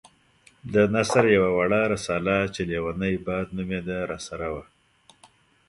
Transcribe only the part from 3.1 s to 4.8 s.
باد نومېده راسره وه.